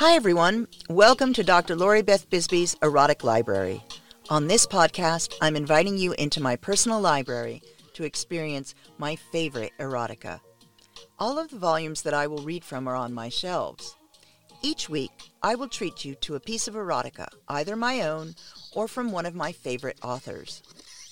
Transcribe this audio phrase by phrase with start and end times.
[0.00, 0.66] Hi, everyone.
[0.88, 1.76] Welcome to Dr.
[1.76, 3.84] Lori Beth Bisbee's Erotic Library.
[4.30, 7.60] On this podcast, I'm inviting you into my personal library
[7.92, 10.40] to experience my favorite erotica.
[11.18, 13.94] All of the volumes that I will read from are on my shelves.
[14.62, 15.10] Each week,
[15.42, 18.36] I will treat you to a piece of erotica, either my own
[18.72, 20.62] or from one of my favorite authors.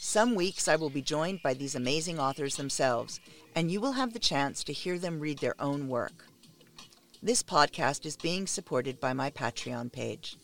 [0.01, 3.21] Some weeks I will be joined by these amazing authors themselves,
[3.55, 6.28] and you will have the chance to hear them read their own work.
[7.21, 10.37] This podcast is being supported by my Patreon page.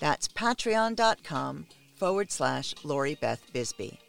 [0.00, 4.00] That's patreon.com forward slash Lori Beth Bisbee.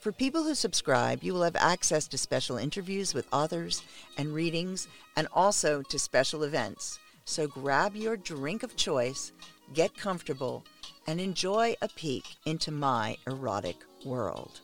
[0.00, 3.84] For people who subscribe, you will have access to special interviews with authors
[4.18, 6.98] and readings, and also to special events.
[7.26, 9.30] So grab your drink of choice,
[9.72, 10.64] get comfortable,
[11.06, 14.62] and enjoy a peek into my erotic world.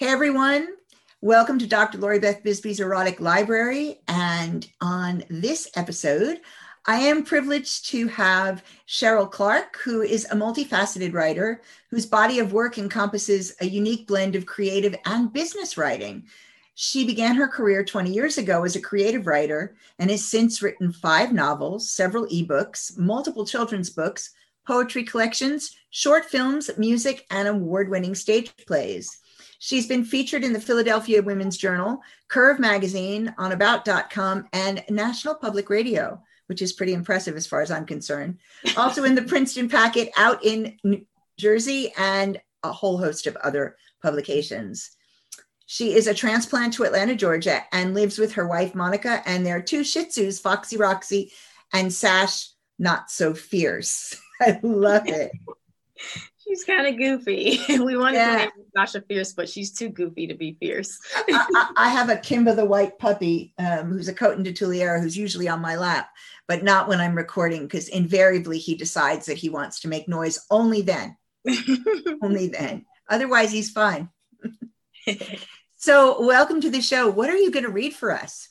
[0.00, 0.66] Hey everyone,
[1.20, 1.98] welcome to Dr.
[1.98, 4.00] Lori Beth Bisbee's Erotic Library.
[4.08, 6.40] And on this episode,
[6.86, 12.54] I am privileged to have Cheril Clarke, who is a multifaceted writer whose body of
[12.54, 16.24] work encompasses a unique blend of creative and business writing.
[16.76, 20.94] She began her career 20 years ago as a creative writer and has since written
[20.94, 24.30] five novels, several ebooks, multiple children's books,
[24.66, 29.20] poetry collections, short films, music, and award winning stage plays.
[29.62, 35.68] She's been featured in the Philadelphia Women's Journal, Curve Magazine, on About.com, and National Public
[35.68, 38.38] Radio, which is pretty impressive as far as I'm concerned.
[38.78, 41.04] Also in the Princeton Packet out in New
[41.38, 44.92] Jersey and a whole host of other publications.
[45.66, 49.60] She is a transplant to Atlanta, Georgia, and lives with her wife, Monica, and their
[49.60, 51.32] two Shih Tzus, Foxy Roxy
[51.70, 54.16] and Sasha Not So Fierce.
[54.40, 55.32] I love it.
[56.50, 57.60] She's kind of goofy.
[57.68, 58.32] We wanted yeah.
[58.32, 60.98] to name Sasha Fierce, but she's too goofy to be fierce.
[61.16, 65.16] I, I, have a Kimba the white puppy um, who's a Coton de Tulear who's
[65.16, 66.08] usually on my lap,
[66.48, 70.44] but not when I'm recording because invariably he decides that he wants to make noise
[70.50, 71.16] only then.
[72.20, 72.84] only then.
[73.08, 74.08] Otherwise, he's fine.
[75.76, 77.08] so, welcome to the show.
[77.08, 78.48] What are you going to read for us?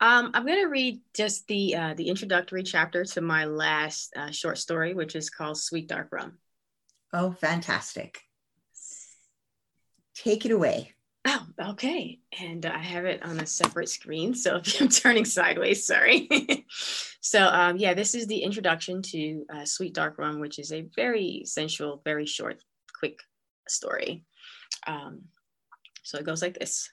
[0.00, 4.30] Um, I'm going to read just the uh, the introductory chapter to my last uh,
[4.30, 6.38] short story, which is called "Sweet Dark Rum."
[7.12, 8.22] Oh, fantastic.
[10.14, 10.92] Take it away.
[11.24, 12.18] Oh, okay.
[12.40, 14.34] And I have it on a separate screen.
[14.34, 16.28] So if I'm turning sideways, sorry.
[17.20, 20.88] so, um, yeah, this is the introduction to uh, Sweet Dark Rum, which is a
[20.96, 22.62] very sensual, very short,
[22.98, 23.20] quick
[23.68, 24.24] story.
[24.86, 25.22] Um,
[26.02, 26.90] so it goes like this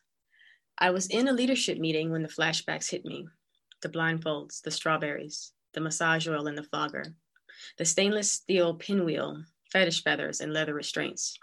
[0.78, 3.28] I was in a leadership meeting when the flashbacks hit me
[3.82, 7.06] the blindfolds, the strawberries, the massage oil in the flogger,
[7.78, 11.38] the stainless steel pinwheel fetish feathers, and leather restraints.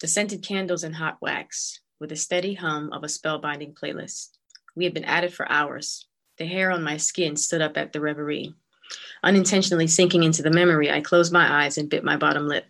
[0.00, 4.30] The scented candles and hot wax, with a steady hum of a spellbinding playlist.
[4.76, 6.06] We had been at it for hours.
[6.38, 8.54] The hair on my skin stood up at the reverie.
[9.22, 12.66] Unintentionally sinking into the memory, I closed my eyes and bit my bottom lip.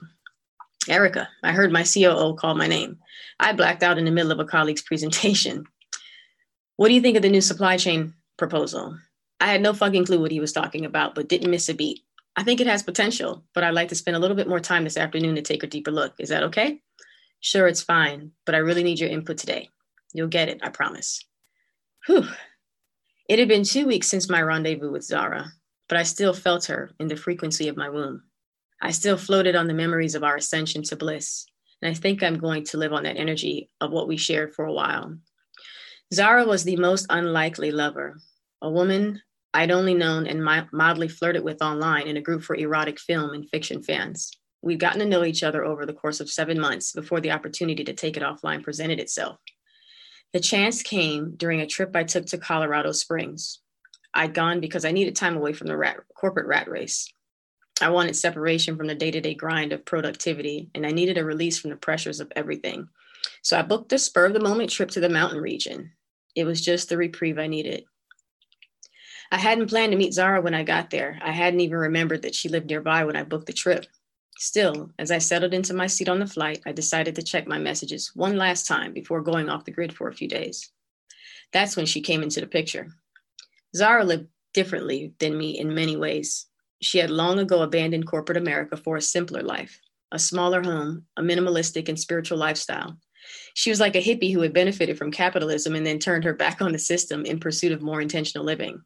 [0.89, 2.99] Erica, I heard my COO call my name.
[3.41, 5.65] I blacked out in the middle of a colleague's presentation.
[6.77, 8.99] What do you think of the new supply chain proposal?
[9.41, 12.01] I had no fucking clue what he was talking about, but didn't miss a beat.
[12.37, 14.85] I think it has potential, but I'd like to spend a little bit more time
[14.85, 16.15] this afternoon to take a deeper look.
[16.19, 16.81] Is that okay?
[17.41, 19.69] Sure, it's fine, but I really need your input today.
[20.13, 21.25] You'll get it, I promise.
[22.07, 22.27] Whew.
[23.29, 25.47] It had been two weeks since my rendezvous with Zara,
[25.89, 28.23] but I still felt her in the frequency of my womb.
[28.83, 31.47] I still floated on the memories of our ascension to bliss,
[31.81, 34.67] and I think I'm going to live on that energy of what we shared for
[34.67, 35.17] a while.
[36.13, 38.19] Zara was the most unlikely lover,
[38.61, 39.23] a woman
[39.55, 43.49] I'd only known and mildly flirted with online in a group for erotic film and
[43.49, 44.33] fiction fans.
[44.63, 47.85] We'd gotten to know each other over the course of seven months before the opportunity
[47.85, 49.39] to take it offline presented itself.
[50.33, 53.61] The chance came during a trip I took to Colorado Springs.
[54.13, 57.09] I'd gone because I needed time away from the rat, corporate rat race.
[57.81, 61.25] I wanted separation from the day to day grind of productivity, and I needed a
[61.25, 62.89] release from the pressures of everything.
[63.43, 65.93] So I booked a spur of the moment trip to the mountain region.
[66.35, 67.85] It was just the reprieve I needed.
[69.31, 71.19] I hadn't planned to meet Zara when I got there.
[71.23, 73.87] I hadn't even remembered that she lived nearby when I booked the trip.
[74.37, 77.59] Still, as I settled into my seat on the flight, I decided to check my
[77.59, 80.71] messages one last time before going off the grid for a few days.
[81.53, 82.89] That's when she came into the picture.
[83.77, 86.47] Zara lived differently than me in many ways.
[86.83, 89.81] She had long ago abandoned corporate America for a simpler life,
[90.13, 92.99] a smaller home, a minimalistic and spiritual lifestyle.
[93.55, 96.61] She was like a hippie who had benefited from capitalism and then turned her back
[96.61, 98.83] on the system in pursuit of more intentional living.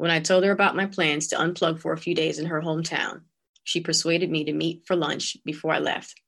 [0.00, 2.62] When I told her about my plans to unplug for a few days in her
[2.62, 3.20] hometown,
[3.64, 6.18] she persuaded me to meet for lunch before I left.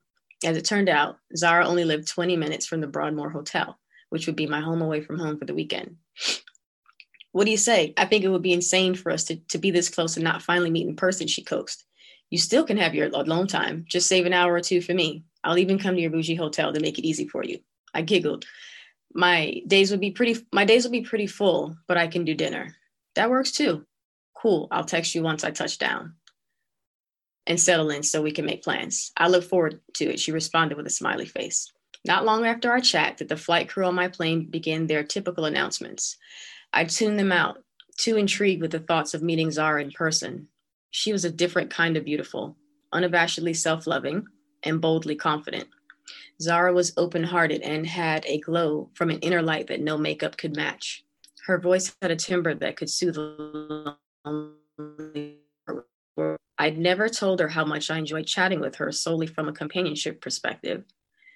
[0.45, 3.79] As it turned out, Zara only lived 20 minutes from the Broadmoor Hotel,
[4.11, 5.95] which would be my home away from home for the weekend.
[7.31, 7.95] What do you say?
[7.97, 10.43] I think it would be insane for us to, to be this close and not
[10.43, 11.83] finally meet in person, she coaxed.
[12.29, 13.85] You still can have your alone time.
[13.89, 15.23] Just save an hour or two for me.
[15.43, 17.57] I'll even come to your bougie hotel to make it easy for you.
[17.91, 18.45] I giggled.
[19.15, 22.35] My days would be pretty my days would be pretty full, but I can do
[22.35, 22.75] dinner.
[23.15, 23.85] That works too.
[24.35, 24.67] Cool.
[24.71, 26.15] I'll text you once I touch down
[27.45, 29.11] and settle in so we can make plans.
[29.17, 31.71] I look forward to it, she responded with a smiley face.
[32.05, 35.45] Not long after our chat did the flight crew on my plane begin their typical
[35.45, 36.17] announcements.
[36.73, 37.63] I tuned them out,
[37.97, 40.47] too intrigued with the thoughts of meeting Zara in person.
[40.91, 42.57] She was a different kind of beautiful,
[42.93, 44.25] unabashedly self loving,
[44.63, 45.67] and boldly confident.
[46.41, 50.37] Zara was open hearted and had a glow from an inner light that no makeup
[50.37, 51.05] could match.
[51.45, 53.17] Her voice had a timbre that could soothe
[56.57, 60.21] I'd never told her how much I enjoyed chatting with her solely from a companionship
[60.21, 60.85] perspective.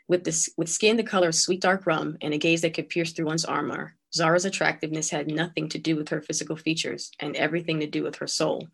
[0.07, 2.87] With, this, with skin the color of sweet dark rum and a gaze that could
[2.87, 7.35] pierce through one's armor, Zara's attractiveness had nothing to do with her physical features and
[7.35, 8.69] everything to do with her soul.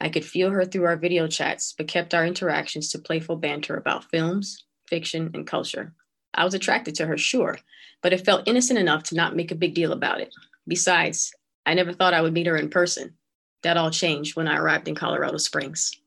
[0.00, 3.74] I could feel her through our video chats, but kept our interactions to playful banter
[3.74, 5.94] about films, fiction, and culture.
[6.32, 7.58] I was attracted to her, sure,
[8.02, 10.32] but it felt innocent enough to not make a big deal about it.
[10.70, 11.32] Besides,
[11.66, 13.18] I never thought I would meet her in person
[13.62, 16.00] that all changed when I arrived in Colorado Springs.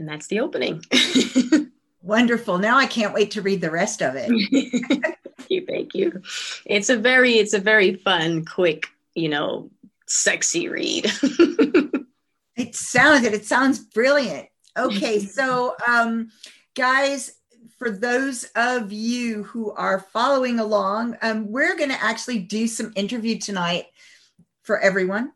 [0.00, 0.82] And that's the opening.
[2.02, 2.56] Wonderful.
[2.56, 4.30] Now I can't wait to read the rest of it.
[5.36, 5.66] thank you.
[5.66, 6.22] Thank you.
[6.64, 9.70] It's a very, it's a very fun, quick, you know,
[10.06, 11.04] sexy read.
[12.56, 13.34] it sounds it.
[13.34, 14.48] It sounds brilliant.
[14.78, 16.30] Okay, so um,
[16.74, 17.32] guys,
[17.80, 22.92] for those of you who are following along, um, we're going to actually do some
[22.94, 23.86] interview tonight
[24.62, 25.32] for everyone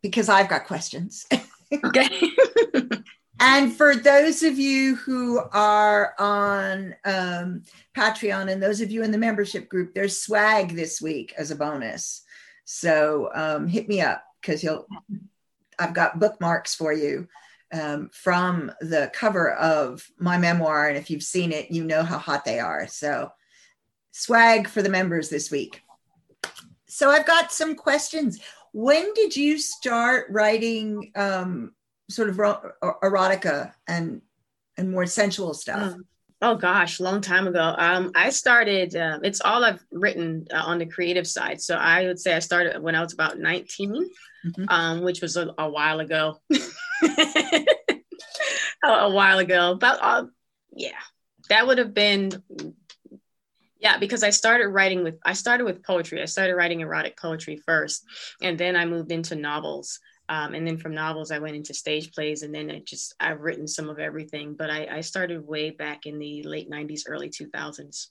[0.00, 1.26] because I've got questions.
[1.84, 2.08] Okay.
[3.40, 7.64] and for those of you who are on um,
[7.96, 11.56] Patreon and those of you in the membership group, there's swag this week as a
[11.56, 12.22] bonus.
[12.64, 14.86] So um, hit me up because you'll.
[15.78, 17.26] I've got bookmarks for you
[17.72, 22.18] um, from the cover of my memoir, and if you've seen it, you know how
[22.18, 22.86] hot they are.
[22.86, 23.32] So
[24.12, 25.80] swag for the members this week.
[26.86, 28.40] So I've got some questions
[28.72, 31.74] when did you start writing um,
[32.10, 34.22] sort of erotica and
[34.78, 35.94] and more sensual stuff?
[35.94, 36.06] Um,
[36.42, 37.74] oh gosh, long time ago.
[37.78, 38.94] Um, I started.
[38.94, 41.62] Uh, it's all I've written uh, on the creative side.
[41.62, 44.64] So I would say I started when I was about 19, mm-hmm.
[44.68, 46.40] um, which was a, a while ago.
[48.84, 50.26] a, a, while ago, about uh,
[50.72, 50.90] yeah,
[51.48, 52.42] that would have been
[53.78, 56.22] yeah, because I started writing with I started with poetry.
[56.22, 58.04] I started writing erotic poetry first,
[58.40, 60.00] and then I moved into novels.
[60.32, 63.42] Um, and then from novels, I went into stage plays, and then I just I've
[63.42, 64.54] written some of everything.
[64.54, 68.06] But I, I started way back in the late '90s, early 2000s.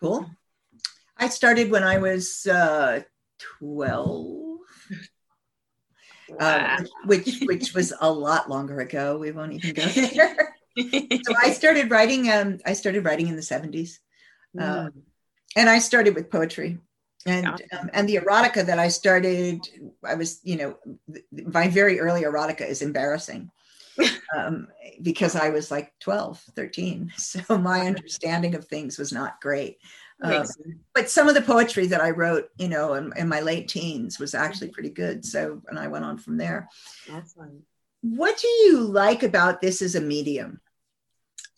[0.00, 0.28] Cool.
[1.16, 3.02] I started when I was uh,
[3.60, 4.58] 12.
[6.30, 6.76] Wow.
[6.78, 9.16] Um, which which was a lot longer ago.
[9.16, 10.56] We won't even go there.
[10.76, 12.28] so I started writing.
[12.32, 14.00] Um, I started writing in the seventies.
[14.58, 14.90] Um,
[15.54, 16.78] and I started with poetry.
[17.26, 19.60] And um, and the erotica that I started,
[20.04, 20.76] I was, you know,
[21.32, 23.50] my very early erotica is embarrassing
[24.36, 24.68] um,
[25.00, 27.12] because I was like 12, 13.
[27.18, 29.78] So my understanding of things was not great.
[30.22, 30.46] Um,
[30.94, 34.18] but some of the poetry that I wrote, you know, in, in, my late teens
[34.18, 35.24] was actually pretty good.
[35.24, 36.68] So, and I went on from there.
[38.00, 40.60] What do you like about this as a medium?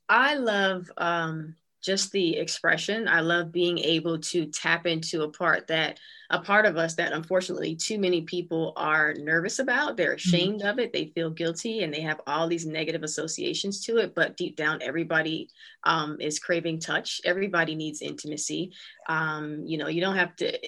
[0.09, 1.55] I love um,
[1.87, 3.07] just the expression.
[3.07, 6.01] I love being able to tap into a part that
[6.31, 9.97] a part of us that unfortunately too many people are nervous about.
[9.97, 10.35] They're mm-hmm.
[10.35, 10.69] ashamed mm-hmm.
[10.69, 10.93] of it.
[10.93, 14.17] They feel guilty and they have all these negative associations to it.
[14.17, 15.49] But deep down, everybody
[15.85, 17.21] um, is craving touch.
[17.25, 18.73] Everybody needs intimacy.
[19.09, 20.59] Um, you know, you don't have to.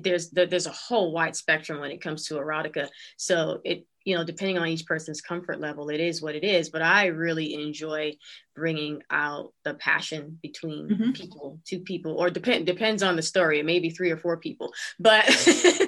[0.00, 2.88] There's there's a whole wide spectrum when it comes to erotica.
[3.16, 6.70] So it you know, depending on each person's comfort level, it is what it is.
[6.70, 8.16] But I really enjoy
[8.54, 11.10] bringing out the passion between mm-hmm.
[11.12, 13.58] people, two people, or depend depends on the story.
[13.58, 15.28] It may be three or four people, but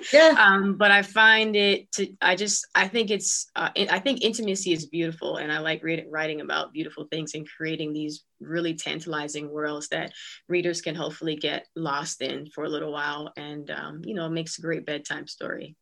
[0.12, 0.34] yeah.
[0.38, 2.08] um, but I find it to.
[2.20, 6.10] I just I think it's uh, I think intimacy is beautiful, and I like reading
[6.10, 10.12] writing about beautiful things and creating these really tantalizing worlds that
[10.46, 14.32] readers can hopefully get lost in for a little while, and um, you know, it
[14.32, 15.74] makes a great bedtime story.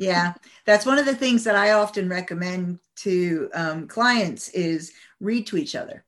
[0.00, 0.32] Yeah,
[0.64, 5.58] that's one of the things that I often recommend to um, clients is read to
[5.58, 6.06] each other.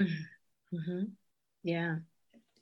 [0.00, 0.76] Mm-hmm.
[0.76, 1.04] mm-hmm.
[1.62, 1.96] Yeah,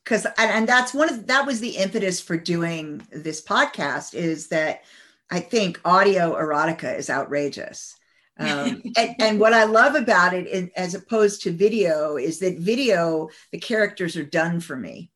[0.02, 4.48] because and, and that's one of that was the impetus for doing this podcast is
[4.48, 4.82] that
[5.30, 7.94] I think audio erotica is outrageous.
[8.36, 12.58] Um, and, and, what I love about it, in, as opposed to video, is that
[12.58, 15.12] video, the characters are done for me.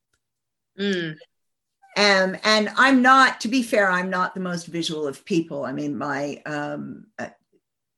[0.79, 1.17] Mm.
[1.99, 5.65] Um, and I'm not, to be fair, I'm not the most visual of people.
[5.65, 7.31] I mean, my um, uh,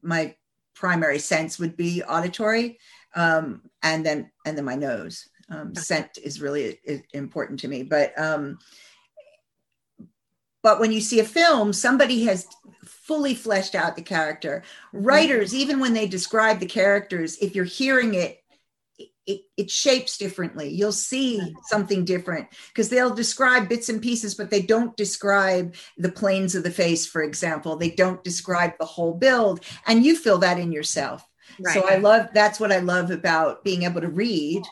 [0.00, 0.34] my
[0.74, 2.78] primary sense would be auditory,
[3.14, 5.28] um, and then and then my nose.
[5.50, 6.78] Um, scent is really
[7.12, 8.58] important to me, but um,
[10.62, 12.46] but when you see a film, somebody has
[12.86, 14.62] fully fleshed out the character.
[14.94, 18.39] Writers, even when they describe the characters, if you're hearing it,
[19.26, 20.68] it, it shapes differently.
[20.68, 26.10] You'll see something different because they'll describe bits and pieces, but they don't describe the
[26.10, 27.76] planes of the face, for example.
[27.76, 31.26] They don't describe the whole build, and you feel that in yourself.
[31.60, 31.74] Right.
[31.74, 34.62] So I love that's what I love about being able to read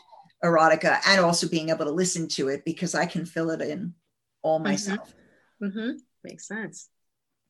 [0.43, 3.93] erotica and also being able to listen to it because I can fill it in
[4.41, 4.69] all mm-hmm.
[4.69, 5.13] myself.
[5.61, 5.79] Mm-hmm.
[5.79, 5.97] Mm-hmm.
[6.23, 6.89] Makes sense.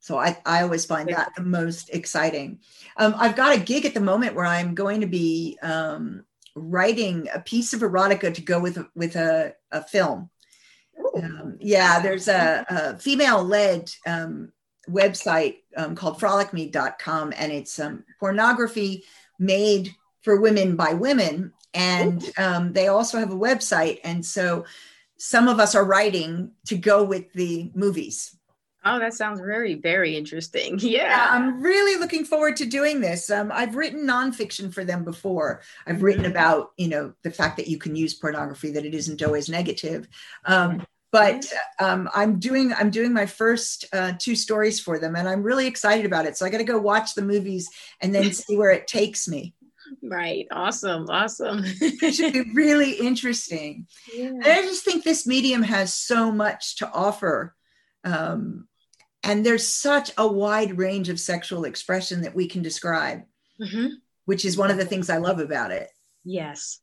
[0.02, 2.60] So I, I always find that the most exciting.
[2.96, 6.24] Um, I've got a gig at the moment where I'm going to be um,
[6.56, 10.30] writing a piece of erotica to go with with a, a film.
[11.16, 14.52] Um, yeah, there's a, a female-led um,
[14.90, 19.06] website um, called frolicme.com, and it's um, pornography
[19.40, 21.54] made for women by women.
[21.74, 24.66] And um, they also have a website, and so
[25.18, 28.36] some of us are writing to go with the movies.
[28.86, 30.80] Oh, that sounds very, very interesting.
[30.90, 31.04] Yeah.
[31.04, 33.30] yeah I'm really looking forward to doing this.
[33.30, 35.62] Um, I've written nonfiction for them before.
[35.86, 36.32] I've written mm-hmm.
[36.32, 40.08] about, you know, the fact that you can use pornography, that it isn't always negative.
[40.46, 41.46] Um, but
[41.80, 45.66] um, I'm doing I'm doing my first uh, two stories for them, and I'm really
[45.66, 46.38] excited about it.
[46.38, 47.68] So I got to go watch the movies
[48.00, 49.56] and then see where it takes me.
[50.04, 50.48] Right.
[50.52, 51.10] Awesome.
[51.10, 51.64] Awesome.
[51.66, 53.88] it should be really interesting.
[54.14, 54.30] Yeah.
[54.30, 57.56] And I just think this medium has so much to offer.
[58.04, 58.68] Um,
[59.24, 63.24] and there's such a wide range of sexual expression that we can describe,
[63.62, 63.88] mm-hmm.
[64.26, 65.90] which is one of the things I love about it.
[66.24, 66.80] Yes.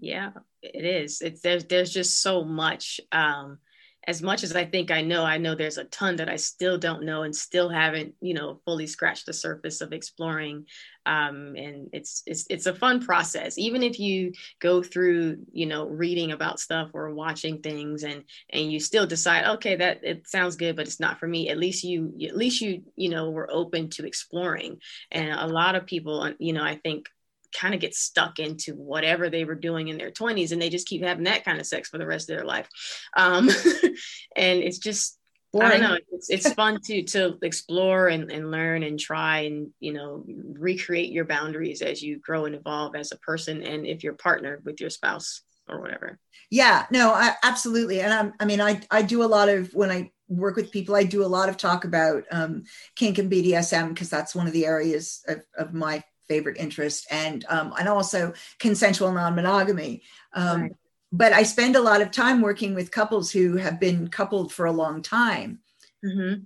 [0.00, 0.30] Yeah,
[0.62, 1.20] it is.
[1.20, 3.00] It's there's there's just so much.
[3.12, 3.58] Um,
[4.06, 6.78] as much as I think I know, I know there's a ton that I still
[6.78, 10.66] don't know and still haven't, you know, fully scratched the surface of exploring.
[11.06, 15.86] Um, and it's it's it's a fun process, even if you go through, you know,
[15.88, 20.56] reading about stuff or watching things, and and you still decide, okay, that it sounds
[20.56, 21.48] good, but it's not for me.
[21.48, 24.78] At least you at least you you know were open to exploring.
[25.10, 27.08] And a lot of people, you know, I think
[27.56, 30.86] kind of get stuck into whatever they were doing in their 20s and they just
[30.86, 32.68] keep having that kind of sex for the rest of their life
[33.16, 33.48] um,
[34.36, 35.18] and it's just
[35.52, 35.68] Boring.
[35.68, 35.98] I don't know.
[36.12, 41.12] It's, it's fun to to explore and, and learn and try and you know recreate
[41.12, 44.80] your boundaries as you grow and evolve as a person and if you're partnered with
[44.80, 46.18] your spouse or whatever.
[46.50, 48.00] Yeah, no, I, absolutely.
[48.00, 50.94] And I'm, I mean, I I do a lot of when I work with people,
[50.94, 54.52] I do a lot of talk about um, kink and BDSM because that's one of
[54.52, 60.02] the areas of, of my favorite interest and um, and also consensual non-monogamy
[60.34, 60.72] um, right.
[61.12, 64.66] but i spend a lot of time working with couples who have been coupled for
[64.66, 65.58] a long time
[66.04, 66.42] mm-hmm.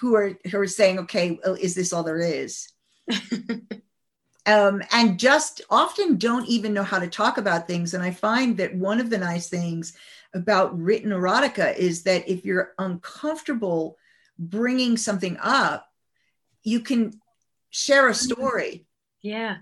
[0.00, 2.68] who are who are saying okay well, is this all there is
[4.46, 8.56] um, and just often don't even know how to talk about things and i find
[8.56, 9.94] that one of the nice things
[10.34, 13.98] about written erotica is that if you're uncomfortable
[14.38, 15.88] bringing something up
[16.62, 17.12] you can
[17.70, 18.86] share a story
[19.22, 19.58] yeah,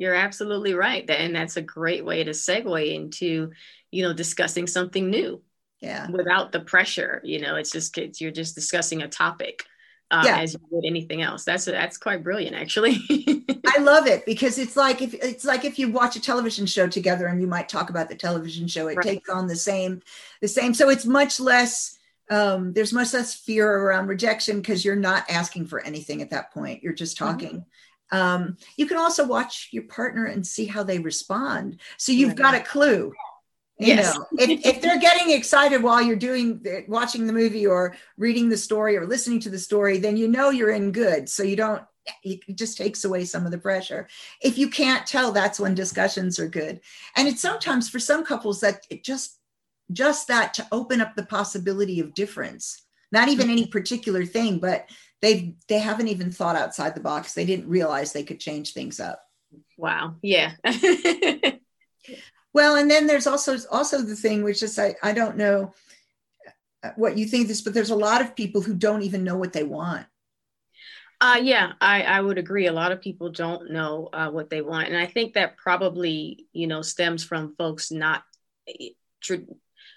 [0.00, 1.08] you're absolutely right.
[1.10, 3.50] And that's a great way to segue into,
[3.90, 5.42] you know, discussing something new.
[5.80, 6.08] Yeah.
[6.10, 9.64] Without the pressure, you know, it's just it's, you're just discussing a topic.
[10.12, 10.40] Um, yeah.
[10.40, 11.44] as you would anything else.
[11.44, 12.98] That's that's quite brilliant, actually.
[13.64, 16.88] I love it because it's like if it's like if you watch a television show
[16.88, 19.06] together and you might talk about the television show, it right.
[19.06, 20.02] takes on the same
[20.40, 20.74] the same.
[20.74, 21.96] So it's much less.
[22.28, 26.52] Um, there's much less fear around rejection because you're not asking for anything at that
[26.52, 26.82] point.
[26.82, 27.32] You're just mm-hmm.
[27.32, 27.50] talking.
[27.50, 27.68] Mm-hmm.
[28.12, 31.80] Um, you can also watch your partner and see how they respond.
[31.96, 33.12] So you've got a clue.
[33.78, 34.14] You yes.
[34.14, 38.56] know, if, if they're getting excited while you're doing watching the movie or reading the
[38.58, 41.30] story or listening to the story, then you know you're in good.
[41.30, 41.82] So you don't
[42.22, 44.08] it just takes away some of the pressure.
[44.42, 46.80] If you can't tell, that's when discussions are good.
[47.16, 49.38] And it's sometimes for some couples that it just
[49.92, 54.88] just that to open up the possibility of difference, not even any particular thing, but
[55.22, 57.34] they they haven't even thought outside the box.
[57.34, 59.22] They didn't realize they could change things up.
[59.76, 60.16] Wow.
[60.22, 60.52] Yeah.
[62.52, 65.72] Well and then there's also also the thing which is i i don't know
[66.96, 69.52] what you think this but there's a lot of people who don't even know what
[69.52, 70.06] they want.
[71.22, 72.66] Uh, yeah, I, I would agree.
[72.66, 74.88] A lot of people don't know uh, what they want.
[74.88, 78.22] And I think that probably, you know, stems from folks not
[78.66, 78.92] eh,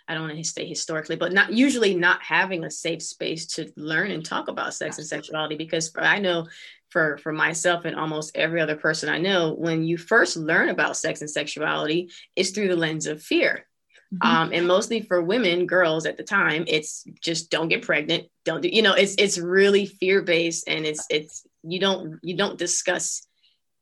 [0.07, 3.72] I don't want to say historically, but not usually not having a safe space to
[3.77, 5.55] learn and talk about sex and sexuality.
[5.55, 6.48] Because I know
[6.89, 10.98] for for myself and almost every other person I know, when you first learn about
[10.98, 13.65] sex and sexuality, it's through the lens of fear.
[14.13, 14.27] Mm-hmm.
[14.27, 18.62] Um, and mostly for women, girls at the time, it's just don't get pregnant, don't
[18.62, 22.60] do, you know, it's it's really fear based, and it's it's you don't you don't
[22.60, 23.25] discuss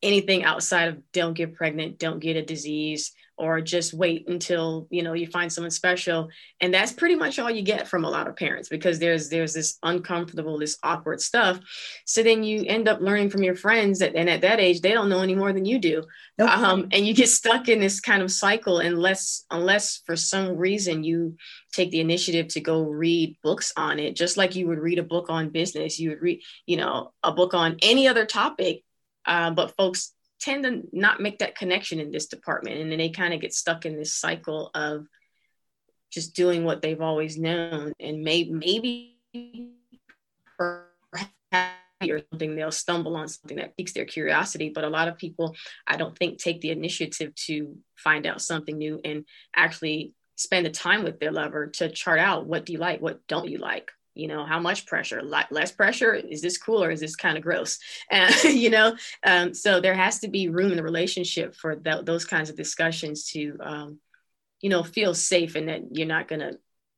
[0.04, 5.02] anything outside of don't get pregnant, don't get a disease, or just wait until you
[5.02, 6.30] know you find someone special.
[6.60, 9.54] And that's pretty much all you get from a lot of parents because there's there's
[9.54, 11.60] this uncomfortable this awkward stuff.
[12.06, 14.92] So then you end up learning from your friends that, and at that age they
[14.92, 16.04] don't know any more than you do.
[16.38, 16.50] Nope.
[16.52, 21.04] um, and you get stuck in this kind of cycle unless unless for some reason
[21.04, 21.36] you
[21.74, 25.04] take the initiative to go read books on it just like you would read a
[25.04, 28.84] book on business you would read you know a book on any other topic
[29.26, 33.10] uh, but folks tend to not make that connection in this department and then they
[33.10, 35.06] kind of get stuck in this cycle of
[36.10, 39.18] just doing what they've always known and may, maybe
[42.10, 44.72] or something they'll stumble on something that piques their curiosity.
[44.74, 45.56] But a lot of people
[45.88, 49.26] i don't think take the initiative to find out something new and
[49.56, 53.26] actually spend the time with their lover to chart out what do you like what
[53.28, 57.00] don't you like you know how much pressure less pressure is this cool or is
[57.00, 57.80] this kind of gross?
[58.12, 62.06] And you know um, so there has to be room in the relationship for th-
[62.06, 64.00] those kinds of discussions to um,
[64.62, 66.58] you know feel safe and that you're not going to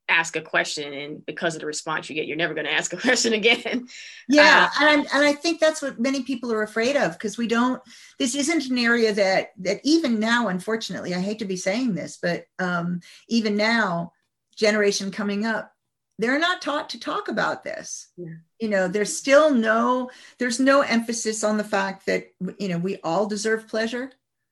[0.10, 2.91] ask a question and because of the response you get you're never going to ask
[2.93, 3.88] a question again.
[4.27, 7.48] Yeah uh, and, and i think that's what many people are afraid of because we
[7.48, 7.82] don't
[8.20, 12.17] this isn't an area that that even now unfortunately i hate to be saying this
[12.22, 14.12] but um, even now
[14.55, 15.73] generation coming up
[16.20, 18.34] they're not taught to talk about this yeah.
[18.60, 22.98] you know there's still no there's no emphasis on the fact that you know we
[23.03, 24.12] all deserve pleasure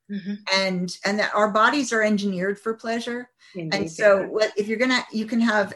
[0.09, 0.33] mm-hmm.
[0.53, 3.73] and and that our bodies are engineered for pleasure Indeed.
[3.79, 5.73] and so what if you're gonna you can have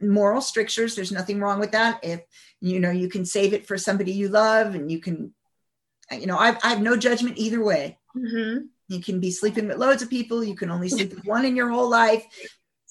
[0.00, 2.22] moral strictures there's nothing wrong with that if
[2.60, 5.32] you know you can save it for somebody you love and you can
[6.10, 8.64] you know i've, I have no judgment either way mm-hmm.
[8.88, 11.54] you can be sleeping with loads of people you can only sleep with one in
[11.54, 12.24] your whole life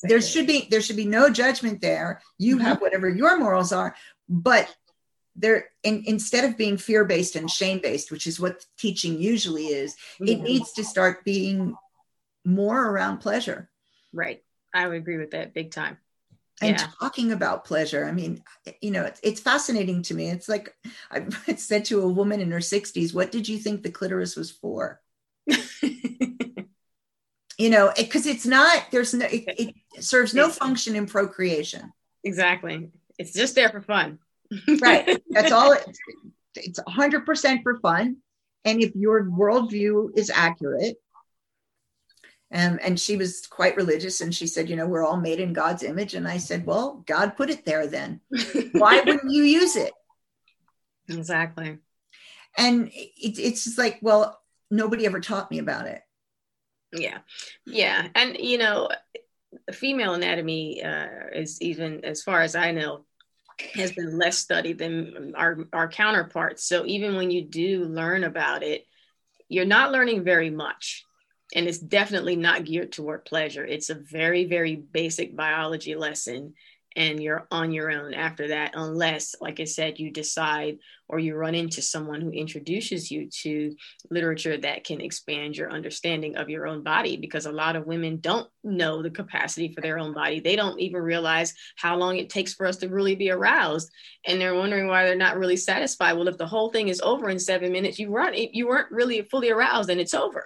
[0.03, 2.65] there should be there should be no judgment there you mm-hmm.
[2.65, 3.95] have whatever your morals are
[4.27, 4.73] but
[5.35, 9.67] there in, instead of being fear based and shame based which is what teaching usually
[9.67, 10.27] is mm-hmm.
[10.27, 11.75] it needs to start being
[12.45, 13.69] more around pleasure
[14.13, 15.97] right i would agree with that big time
[16.62, 16.88] and yeah.
[16.99, 18.41] talking about pleasure i mean
[18.81, 20.73] you know it's, it's fascinating to me it's like
[21.12, 24.51] i said to a woman in her 60s what did you think the clitoris was
[24.51, 24.99] for
[27.59, 31.93] you know because it, it's not there's no it, it serves no function in procreation.
[32.23, 32.89] Exactly.
[33.19, 34.17] It's just there for fun.
[34.81, 35.21] Right.
[35.29, 35.85] That's all it,
[36.55, 38.17] it's 100% for fun.
[38.65, 40.95] And if your worldview is accurate
[42.51, 45.53] um, and she was quite religious and she said you know we're all made in
[45.53, 46.13] god's image.
[46.13, 48.21] And i said well god put it there then.
[48.71, 49.91] Why wouldn't you use it?
[51.09, 51.77] Exactly.
[52.57, 54.39] And it, it's just like well
[54.71, 56.01] nobody ever taught me about it
[56.93, 57.19] yeah.
[57.65, 58.08] Yeah.
[58.15, 58.89] And you know
[59.71, 63.06] female anatomy uh, is even as far as i know
[63.73, 66.63] has been less studied than our, our counterparts.
[66.63, 68.86] So even when you do learn about it
[69.49, 71.04] you're not learning very much.
[71.56, 73.65] And it's definitely not geared toward pleasure.
[73.65, 76.54] It's a very very basic biology lesson
[76.95, 80.78] and you're on your own after that unless like i said you decide
[81.10, 83.75] or you run into someone who introduces you to
[84.12, 88.19] literature that can expand your understanding of your own body because a lot of women
[88.21, 90.39] don't know the capacity for their own body.
[90.39, 93.91] They don't even realize how long it takes for us to really be aroused
[94.25, 96.13] and they're wondering why they're not really satisfied.
[96.13, 99.23] Well if the whole thing is over in seven minutes you weren't you weren't really
[99.23, 100.43] fully aroused and it's over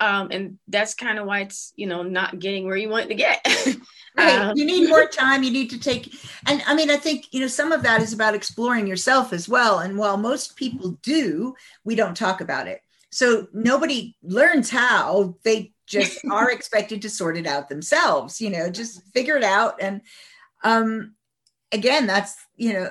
[0.00, 3.08] um, and that's kind of why it's you know not getting where you want it
[3.08, 3.76] to get.
[4.16, 4.40] Right.
[4.40, 5.44] Um, you need more time.
[5.44, 6.12] You need to take
[6.46, 9.48] and i mean i think you know some of that is about exploring yourself as
[9.48, 9.78] well.
[9.78, 12.80] And while most people do we don't talk about it.
[13.12, 18.68] So nobody learns how they just are expected to sort it out themselves you know
[18.68, 19.80] just figure it out.
[19.80, 20.00] And
[20.64, 21.14] um
[21.70, 22.90] again that's you know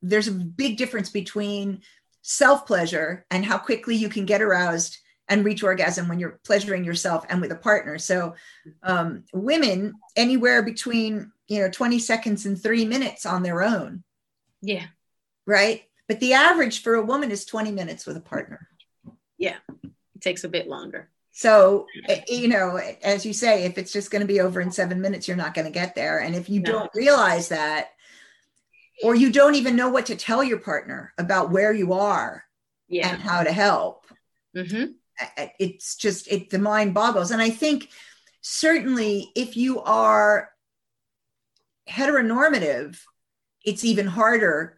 [0.00, 1.82] there's a big difference between
[2.22, 6.84] self pleasure and how quickly you can get aroused and reach orgasm when you're pleasuring
[6.84, 7.98] yourself and with a partner.
[7.98, 8.34] So
[8.82, 14.02] um, women anywhere between you know 20 seconds and three minutes on their own.
[14.60, 14.86] Yeah.
[15.46, 15.84] Right.
[16.08, 18.68] But the average for a woman is 20 minutes with a partner.
[19.38, 19.56] Yeah.
[19.82, 21.08] It takes a bit longer.
[21.32, 24.70] So, eh, you know, as you say, if it's just going to be over in
[24.70, 26.20] seven minutes, you're not going to get there.
[26.20, 26.72] And if you no.
[26.72, 27.88] don't realize that,
[29.02, 32.44] or you don't even know what to tell your partner about where you are
[32.88, 33.08] yeah.
[33.08, 34.06] and how to help,
[34.56, 34.92] mm-hmm
[35.58, 37.30] it's just it the mind boggles.
[37.30, 37.90] And i think
[38.40, 40.50] certainly if you are
[41.88, 42.98] heteronormative
[43.64, 44.76] it's even harder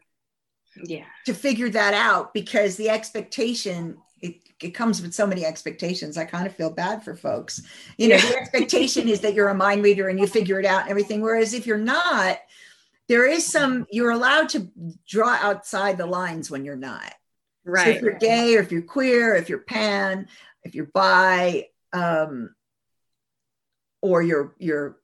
[0.83, 1.05] yeah.
[1.25, 6.17] to figure that out because the expectation it, it comes with so many expectations.
[6.17, 7.61] I kind of feel bad for folks.
[7.97, 8.29] You know yeah.
[8.29, 11.21] the expectation is that you're a mind reader and you figure it out and everything
[11.21, 12.39] whereas if you're not
[13.07, 14.69] there is some you're allowed to
[15.07, 17.13] draw outside the lines when you're not
[17.67, 20.27] right so if you're gay or if you're queer if you're pan
[20.63, 22.53] if you're bi um,
[24.01, 24.97] or your your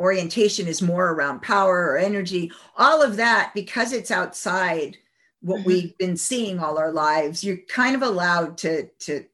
[0.00, 4.96] orientation is more around power or energy all of that because it's outside
[5.40, 5.68] what mm-hmm.
[5.68, 9.24] we've been seeing all our lives you're kind of allowed to to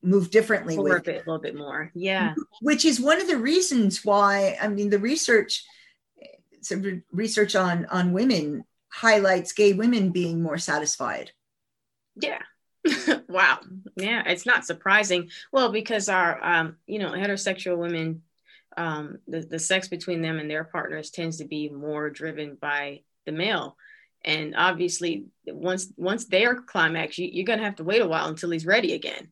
[0.00, 2.34] move differently with it a little bit more yeah.
[2.60, 5.64] Which is one of the reasons why i mean the research
[7.12, 11.32] research on on women highlights gay women being more satisfied
[12.20, 12.42] yeah.
[13.28, 13.60] Wow.
[13.96, 15.30] Yeah it's not surprising.
[15.52, 18.22] Well because our um you know heterosexual women
[18.78, 23.02] um, the, the sex between them and their partners tends to be more driven by
[23.26, 23.76] the male.
[24.24, 28.28] And obviously once once they're climax you, are going to have to wait a while
[28.28, 29.28] until he's ready again.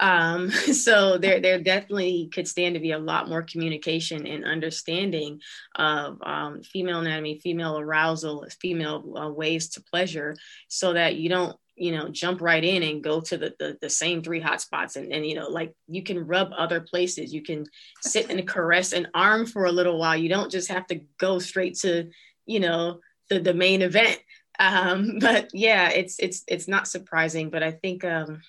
[0.00, 5.40] Um, so there there definitely could stand to be a lot more communication and understanding
[5.74, 10.36] of um, female anatomy female arousal female uh, ways to pleasure
[10.68, 13.90] so that you don't you know jump right in and go to the the, the
[13.90, 17.32] same three hot spots and, and you know like you can rub other places.
[17.32, 17.66] You can
[18.00, 20.16] sit and caress an arm for a little while.
[20.16, 22.10] You don't just have to go straight to
[22.46, 24.18] you know the the main event.
[24.58, 27.50] Um but yeah it's it's it's not surprising.
[27.50, 28.42] But i think um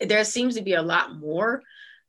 [0.00, 1.62] there seems to be a lot more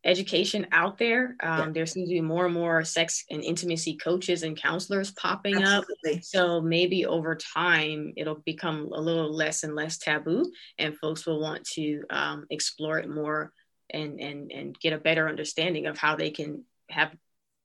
[0.06, 1.36] education out there.
[1.42, 1.72] Um, yeah.
[1.74, 6.18] There seems to be more and more sex and intimacy coaches and counselors popping Absolutely.
[6.18, 6.24] up.
[6.24, 11.42] So maybe over time, it'll become a little less and less taboo, and folks will
[11.42, 13.52] want to um, explore it more
[13.90, 17.14] and and and get a better understanding of how they can have,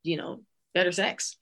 [0.02, 0.40] you know,
[0.74, 1.36] better sex.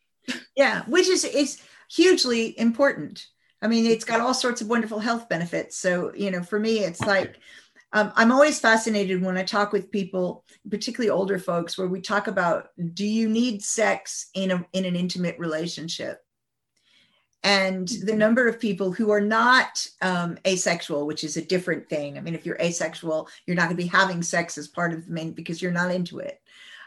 [0.56, 3.26] Yeah, which is is hugely important.
[3.60, 5.76] I mean, it's got all sorts of wonderful health benefits.
[5.76, 7.36] So, you know, for me, it's like
[7.92, 12.26] um, I'm always fascinated when I talk with people, particularly older folks, where we talk
[12.26, 16.22] about do you need sex in, a, in an intimate relationship?
[17.44, 18.18] And the mm-hmm.
[18.18, 22.18] number of people who are not um, asexual, which is a different thing.
[22.18, 25.06] I mean, if you're asexual, you're not going to be having sex as part of
[25.06, 26.42] the main because you're not into it.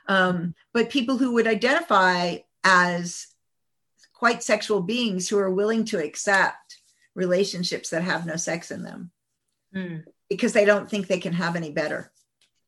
[0.08, 3.28] Um, but people who would identify as
[4.14, 6.78] quite sexual beings who are willing to accept
[7.16, 9.10] relationships that have no sex in them.
[9.74, 12.10] Mm because they don't think they can have any better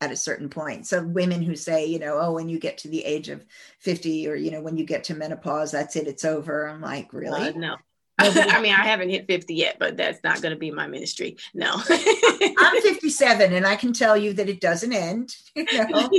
[0.02, 0.86] at a certain point.
[0.86, 3.46] So women who say, you know, oh, when you get to the age of
[3.80, 6.68] 50 or, you know, when you get to menopause, that's it, it's over.
[6.68, 7.48] I'm like, really?
[7.48, 7.76] Uh, no.
[8.20, 11.38] I mean, I haven't hit 50 yet, but that's not going to be my ministry.
[11.56, 11.72] No.
[11.74, 15.36] I'm 57 and I can tell you that it doesn't end.
[15.56, 16.10] You know?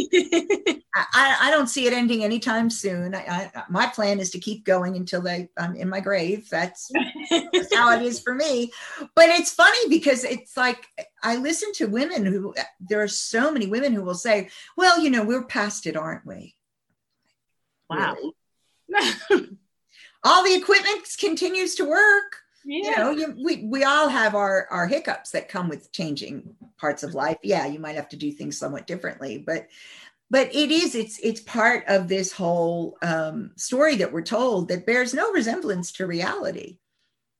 [0.94, 3.14] I, I don't see it ending anytime soon.
[3.16, 6.48] I, I, my plan is to keep going until they, I'm in my grave.
[6.48, 6.90] That's,
[7.30, 8.70] that's how it is for me.
[9.16, 10.86] But it's funny because it's like
[11.22, 15.10] I listen to women who, there are so many women who will say, well, you
[15.10, 16.54] know, we're past it, aren't we?
[17.90, 18.16] Wow.
[18.88, 19.58] Really?
[20.24, 22.40] All the equipment continues to work.
[22.64, 22.90] Yeah.
[22.90, 27.02] You know, you, we, we all have our, our hiccups that come with changing parts
[27.02, 27.36] of life.
[27.42, 29.68] Yeah, you might have to do things somewhat differently, but
[30.30, 34.86] but it is it's it's part of this whole um, story that we're told that
[34.86, 36.78] bears no resemblance to reality.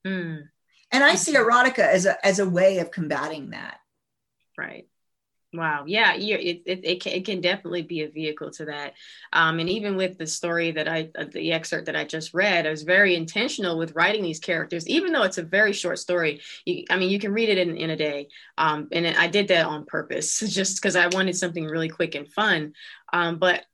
[0.07, 0.45] Mm.
[0.93, 3.79] And I see erotica as a as a way of combating that.
[4.57, 4.87] Right.
[5.55, 5.85] Wow.
[5.87, 6.15] Yeah.
[6.15, 8.95] It, it, it, can, it can definitely be a vehicle to that.
[9.33, 12.67] Um, and even with the story that I, uh, the excerpt that I just read,
[12.67, 16.41] I was very intentional with writing these characters, even though it's a very short story.
[16.65, 18.29] You, I mean, you can read it in, in a day.
[18.59, 22.27] Um, and I did that on purpose just because I wanted something really quick and
[22.27, 22.73] fun.
[23.13, 23.65] Um, but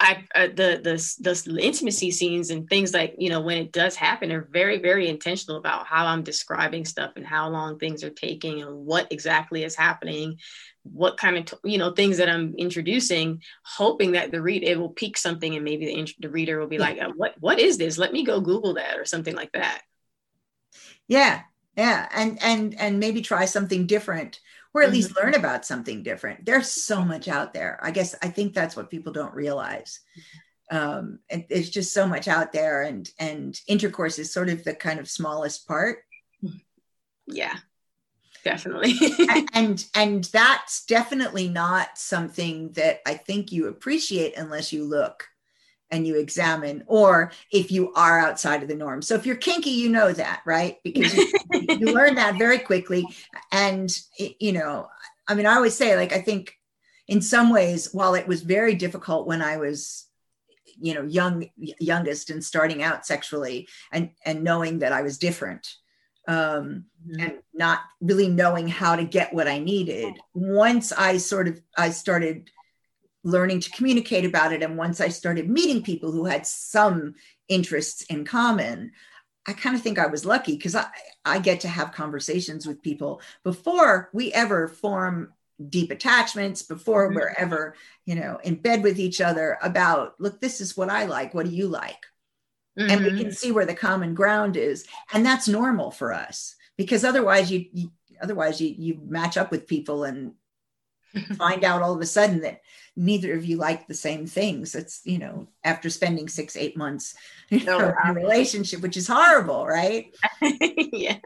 [0.00, 3.94] I uh, the, the the intimacy scenes and things like you know when it does
[3.94, 8.10] happen are very very intentional about how I'm describing stuff and how long things are
[8.10, 10.38] taking and what exactly is happening,
[10.84, 14.88] what kind of you know things that I'm introducing, hoping that the read it will
[14.88, 16.82] pique something and maybe the, the reader will be yeah.
[16.82, 17.98] like, uh, what what is this?
[17.98, 19.82] Let me go Google that or something like that.
[21.08, 21.42] Yeah,
[21.76, 24.40] yeah, and and and maybe try something different
[24.74, 25.26] or at least mm-hmm.
[25.26, 26.44] learn about something different.
[26.44, 27.78] There's so much out there.
[27.82, 30.00] I guess I think that's what people don't realize.
[30.70, 34.74] Um, and there's just so much out there, and and intercourse is sort of the
[34.74, 35.98] kind of smallest part.
[37.26, 37.56] Yeah,
[38.44, 38.94] definitely.
[39.54, 45.26] and and that's definitely not something that I think you appreciate unless you look
[45.90, 49.02] and you examine, or if you are outside of the norm.
[49.02, 50.78] So if you're kinky, you know that, right?
[50.84, 53.06] Because you, you learn that very quickly.
[53.52, 54.88] And, you know,
[55.26, 56.54] I mean, I always say, like, I think
[57.08, 60.06] in some ways, while it was very difficult when I was
[60.82, 65.74] you know young youngest and starting out sexually and and knowing that i was different
[66.30, 67.20] um, mm-hmm.
[67.20, 70.14] and not really knowing how to get what I needed.
[70.32, 72.50] Once I sort of I started
[73.22, 77.14] learning to communicate about it, and once I started meeting people who had some
[77.48, 78.92] interests in common,
[79.46, 80.86] I kind of think I was lucky because I,
[81.24, 85.32] I get to have conversations with people before we ever form
[85.68, 87.16] deep attachments, before mm-hmm.
[87.16, 87.74] we're ever,
[88.06, 91.34] you know, in bed with each other about, look, this is what I like.
[91.34, 92.06] What do you like?
[92.78, 92.90] Mm-hmm.
[92.90, 93.30] And we can mm-hmm.
[93.30, 94.86] see where the common ground is.
[95.12, 99.66] And that's normal for us because otherwise you, you otherwise you, you match up with
[99.66, 100.32] people and
[101.36, 102.60] find out all of a sudden that
[102.96, 104.74] neither of you like the same things.
[104.74, 107.14] It's, you know, after spending six, eight months
[107.50, 110.14] you know, in a relationship, which is horrible, right?
[110.60, 111.18] yeah.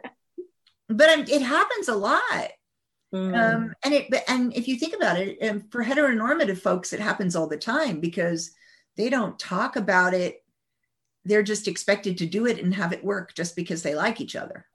[0.88, 2.50] But um, it happens a lot.
[3.14, 3.54] Mm.
[3.54, 7.36] Um, and it, and if you think about it, um, for heteronormative folks, it happens
[7.36, 8.50] all the time because
[8.96, 10.42] they don't talk about it.
[11.24, 14.36] They're just expected to do it and have it work just because they like each
[14.36, 14.66] other.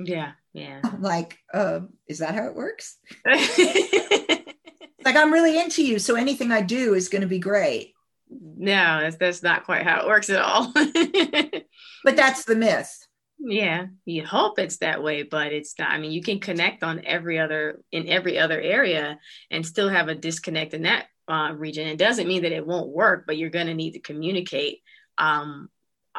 [0.00, 0.80] Yeah, yeah.
[0.98, 2.98] Like, uh, is that how it works?
[3.26, 7.94] like I'm really into you, so anything I do is going to be great.
[8.30, 10.72] No, that's, that's not quite how it works at all.
[12.04, 12.94] but that's the myth.
[13.40, 15.90] Yeah, you hope it's that way, but it's not.
[15.90, 19.18] I mean, you can connect on every other in every other area
[19.50, 21.86] and still have a disconnect in that uh, region.
[21.86, 24.80] It doesn't mean that it won't work, but you're going to need to communicate
[25.18, 25.68] um,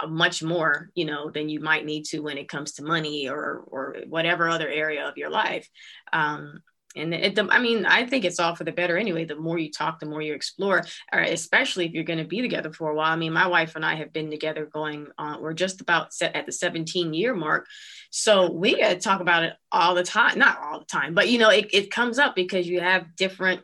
[0.08, 3.64] much more, you know, than you might need to when it comes to money or
[3.68, 5.68] or whatever other area of your life.
[6.14, 6.62] Um,
[6.96, 9.24] and it, the, I mean, I think it's all for the better anyway.
[9.24, 12.74] The more you talk, the more you explore, especially if you're going to be together
[12.74, 13.12] for a while.
[13.12, 16.36] I mean, my wife and I have been together going on, we're just about set
[16.36, 17.68] at the 17 year mark.
[18.10, 21.50] So we talk about it all the time, not all the time, but you know,
[21.50, 23.62] it, it comes up because you have different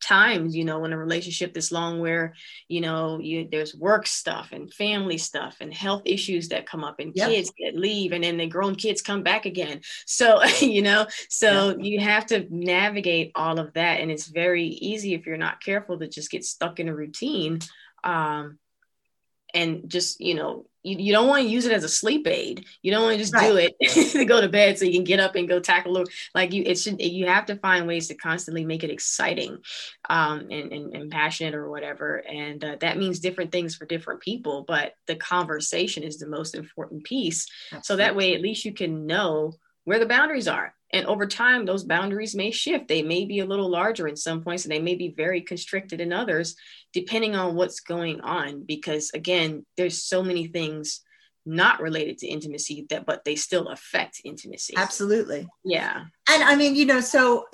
[0.00, 2.34] times you know in a relationship this long where
[2.68, 7.00] you know you there's work stuff and family stuff and health issues that come up
[7.00, 7.30] and yep.
[7.30, 11.70] kids that leave and then the grown kids come back again so you know so
[11.70, 11.78] yep.
[11.80, 15.98] you have to navigate all of that and it's very easy if you're not careful
[15.98, 17.58] to just get stuck in a routine
[18.04, 18.58] um
[19.54, 22.64] and just you know you, you don't want to use it as a sleep aid.
[22.80, 23.48] You don't want to just right.
[23.48, 23.74] do it
[24.12, 26.78] to go to bed so you can get up and go tackle like you it
[26.78, 29.58] should you have to find ways to constantly make it exciting
[30.08, 32.18] um, and, and, and passionate or whatever.
[32.18, 36.54] And uh, that means different things for different people, but the conversation is the most
[36.54, 37.46] important piece.
[37.72, 37.82] Absolutely.
[37.82, 40.75] So that way at least you can know where the boundaries are.
[40.92, 42.88] And over time, those boundaries may shift.
[42.88, 46.00] They may be a little larger in some points, and they may be very constricted
[46.00, 46.54] in others,
[46.92, 48.64] depending on what's going on.
[48.64, 51.00] Because again, there's so many things
[51.44, 54.74] not related to intimacy that, but they still affect intimacy.
[54.76, 55.48] Absolutely.
[55.64, 56.04] Yeah.
[56.28, 57.46] And I mean, you know, so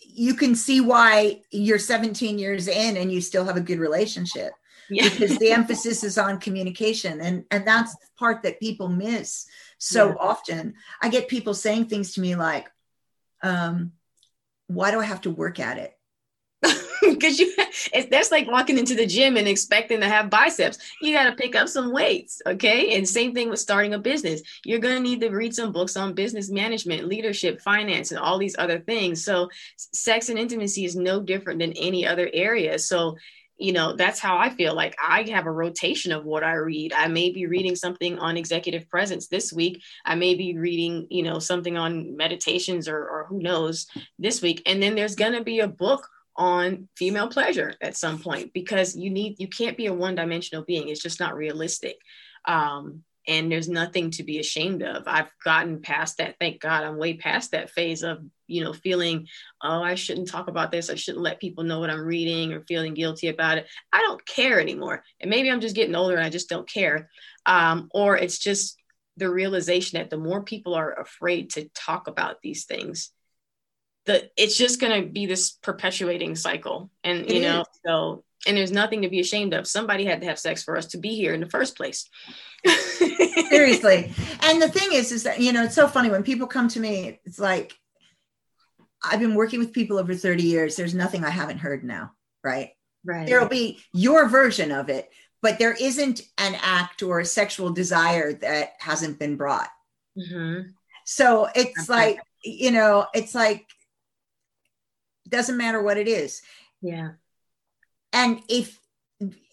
[0.00, 4.52] you can see why you're 17 years in and you still have a good relationship.
[4.90, 5.08] Yeah.
[5.10, 9.44] because the emphasis is on communication and and that's the part that people miss
[9.78, 10.14] so yeah.
[10.20, 10.74] often.
[11.00, 12.68] I get people saying things to me like,
[13.42, 13.92] um,
[14.66, 15.94] why do I have to work at it?
[17.02, 17.54] because you
[17.92, 21.36] it's, that's like walking into the gym and expecting to have biceps you got to
[21.36, 25.00] pick up some weights okay and same thing with starting a business you're going to
[25.00, 29.24] need to read some books on business management leadership finance and all these other things
[29.24, 33.16] so sex and intimacy is no different than any other area so
[33.58, 36.92] you know that's how i feel like i have a rotation of what i read.
[36.92, 39.82] I may be reading something on executive presence this week.
[40.04, 43.86] I may be reading you know something on meditations or, or who knows
[44.18, 44.62] this week.
[44.66, 48.96] And then there's going to be a book on female pleasure at some point because
[48.96, 50.88] you need you can't be a one-dimensional being.
[50.88, 51.98] It's just not realistic.
[52.44, 55.04] Um, and there's nothing to be ashamed of.
[55.06, 56.36] I've gotten past that.
[56.40, 59.28] Thank god i'm way past that phase of you know feeling
[59.62, 60.90] oh i shouldn't talk about this.
[60.90, 63.66] I shouldn't let people know what i'm reading or feeling guilty about it.
[63.92, 65.04] I don't care anymore.
[65.20, 67.10] And maybe i'm just getting older and i just don't care.
[67.46, 68.76] Um, or it's just
[69.16, 73.10] the realization that the more people are afraid to talk about these things
[74.08, 76.90] the it's just going to be this perpetuating cycle.
[77.04, 79.66] And you know so and there's nothing to be ashamed of.
[79.66, 82.08] Somebody had to have sex for us to be here in the first place.
[83.48, 84.12] Seriously.
[84.42, 86.80] And the thing is, is that, you know, it's so funny when people come to
[86.80, 87.74] me, it's like,
[89.02, 90.76] I've been working with people over 30 years.
[90.76, 92.12] There's nothing I haven't heard now.
[92.42, 92.70] Right.
[93.04, 93.26] Right.
[93.26, 95.08] There'll be your version of it,
[95.40, 99.68] but there isn't an act or a sexual desire that hasn't been brought.
[100.18, 100.70] Mm-hmm.
[101.04, 101.92] So it's okay.
[101.92, 103.66] like, you know, it's like,
[105.28, 106.42] doesn't matter what it is.
[106.82, 107.10] Yeah
[108.12, 108.77] and if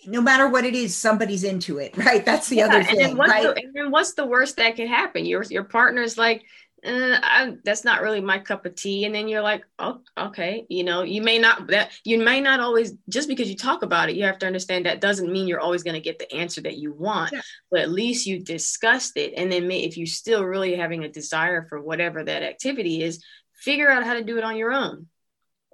[0.07, 2.25] no matter what it is, somebody's into it, right?
[2.25, 3.01] That's the yeah, other thing.
[3.01, 3.43] And then, right?
[3.43, 5.25] the, and then what's the worst that could happen?
[5.25, 6.45] Your your partner's like,
[6.85, 9.05] uh, I, that's not really my cup of tea.
[9.05, 12.59] And then you're like, oh, okay, you know, you may not that you may not
[12.59, 15.59] always just because you talk about it, you have to understand that doesn't mean you're
[15.59, 17.31] always going to get the answer that you want.
[17.33, 17.41] Yeah.
[17.71, 19.33] But at least you discussed it.
[19.35, 23.23] And then may, if you're still really having a desire for whatever that activity is,
[23.53, 25.07] figure out how to do it on your own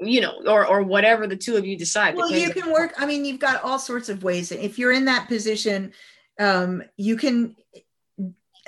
[0.01, 2.15] you know, or or whatever the two of you decide.
[2.15, 2.93] Well, you can work.
[2.97, 4.51] I mean, you've got all sorts of ways.
[4.51, 5.93] If you're in that position,
[6.39, 7.55] um, you can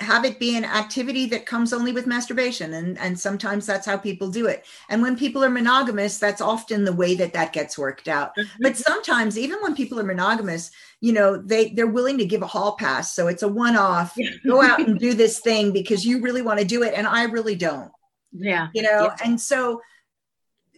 [0.00, 3.96] have it be an activity that comes only with masturbation and and sometimes that's how
[3.96, 7.78] people do it and when people are monogamous that's often the way that that gets
[7.78, 8.48] worked out mm-hmm.
[8.60, 12.46] but sometimes even when people are monogamous you know they they're willing to give a
[12.46, 14.16] hall pass so it's a one off
[14.46, 17.24] go out and do this thing because you really want to do it and I
[17.24, 17.92] really don't
[18.32, 19.16] yeah you know yeah.
[19.24, 19.80] and so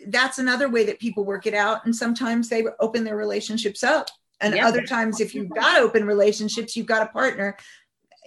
[0.09, 4.09] that's another way that people work it out and sometimes they open their relationships up
[4.40, 4.64] and yep.
[4.64, 7.57] other times if you've got open relationships you've got a partner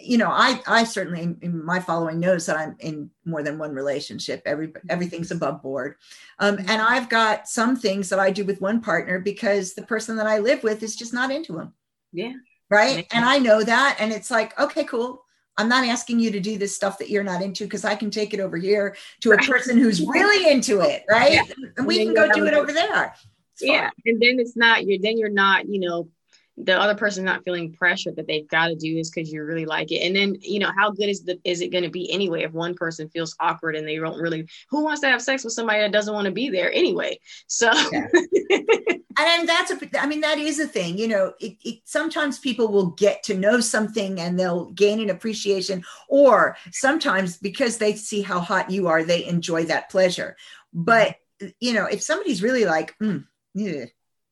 [0.01, 3.73] you know, I I certainly in my following knows that I'm in more than one
[3.73, 4.41] relationship.
[4.45, 5.95] Every everything's above board,
[6.39, 6.69] um, mm-hmm.
[6.69, 10.27] and I've got some things that I do with one partner because the person that
[10.27, 11.73] I live with is just not into them.
[12.13, 12.33] Yeah.
[12.69, 13.07] Right.
[13.11, 15.25] And I know that, and it's like, okay, cool.
[15.59, 18.09] I'm not asking you to do this stuff that you're not into because I can
[18.09, 21.33] take it over here to a person who's really into it, right?
[21.33, 21.43] Yeah.
[21.75, 23.13] And we and can go do it over there.
[23.59, 26.07] Yeah, and then it's not you're then you're not you know
[26.55, 29.65] the other person not feeling pressure that they've got to do this because you really
[29.65, 32.11] like it and then you know how good is the is it going to be
[32.11, 35.45] anyway if one person feels awkward and they don't really who wants to have sex
[35.45, 37.17] with somebody that doesn't want to be there anyway
[37.47, 38.07] so yeah.
[39.19, 42.67] and that's a i mean that is a thing you know it, it, sometimes people
[42.69, 48.21] will get to know something and they'll gain an appreciation or sometimes because they see
[48.21, 50.35] how hot you are they enjoy that pleasure
[50.73, 51.15] but
[51.59, 53.85] you know if somebody's really like mm, yeah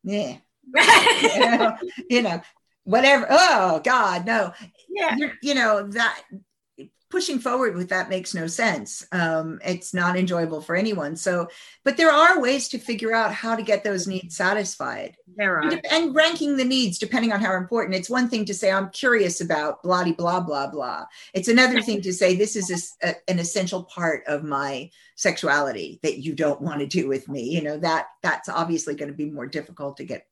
[0.04, 0.38] yeah
[1.22, 1.78] you, know,
[2.10, 2.42] you know,
[2.84, 3.28] whatever.
[3.30, 4.54] Oh God, no.
[4.90, 5.16] Yeah.
[5.42, 6.22] You know, that
[7.10, 9.06] pushing forward with that makes no sense.
[9.12, 11.16] Um, it's not enjoyable for anyone.
[11.16, 11.48] So,
[11.86, 15.16] but there are ways to figure out how to get those needs satisfied.
[15.36, 15.64] There are.
[15.64, 17.96] And, and ranking the needs depending on how important.
[17.96, 21.06] It's one thing to say, I'm curious about blah, blah, blah, blah.
[21.34, 26.00] It's another thing to say, this is a, a, an essential part of my sexuality
[26.04, 27.44] that you don't want to do with me.
[27.44, 30.28] You know, that that's obviously going to be more difficult to get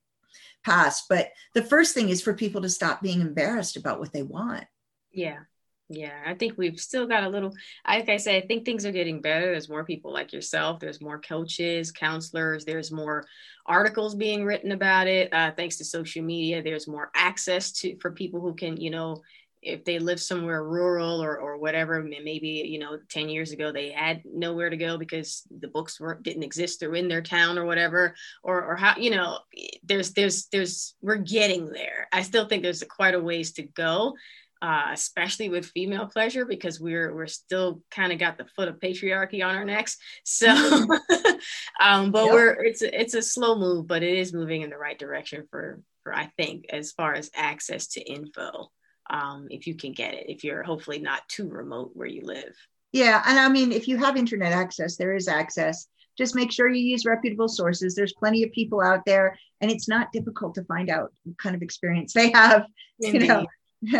[0.65, 1.05] past.
[1.07, 4.65] But the first thing is for people to stop being embarrassed about what they want.
[5.13, 5.39] Yeah.
[5.87, 7.53] Yeah, I think we've still got a little,
[7.87, 9.45] like I say, I think things are getting better.
[9.51, 10.79] There's more people like yourself.
[10.79, 12.65] There's more coaches, counselors.
[12.65, 13.25] There's more
[13.67, 15.31] articles being written about it.
[15.31, 19.21] Uh, thanks to social media, there's more access to for people who can, you know,
[19.61, 23.89] if they live somewhere rural or, or whatever maybe you know 10 years ago they
[23.91, 27.65] had nowhere to go because the books were didn't exist or in their town or
[27.65, 29.39] whatever or or how you know
[29.83, 34.13] there's there's there's we're getting there i still think there's quite a ways to go
[34.61, 38.79] uh, especially with female pleasure because we're we're still kind of got the foot of
[38.79, 40.47] patriarchy on our necks so
[41.81, 42.33] um, but yep.
[42.33, 45.45] we're it's a, it's a slow move but it is moving in the right direction
[45.51, 48.71] for for i think as far as access to info
[49.09, 52.55] um, if you can get it, if you're hopefully not too remote where you live.
[52.91, 53.21] Yeah.
[53.25, 55.87] And I mean, if you have internet access, there is access.
[56.17, 57.93] Just make sure you use reputable sources.
[57.93, 61.55] There's plenty of people out there, and it's not difficult to find out what kind
[61.55, 62.65] of experience they have.
[62.99, 63.21] Indeed.
[63.21, 63.45] You know,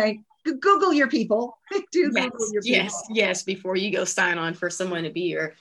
[0.00, 0.20] like,
[0.54, 1.58] Google your people.
[1.92, 2.84] Do yes, Google your people.
[2.84, 5.54] Yes, yes, before you go sign on for someone to be your